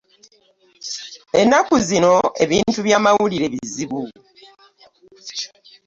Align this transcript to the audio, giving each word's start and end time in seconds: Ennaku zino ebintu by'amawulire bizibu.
Ennaku 1.39 1.75
zino 1.87 2.13
ebintu 2.43 2.79
by'amawulire 2.85 3.45
bizibu. 3.53 4.01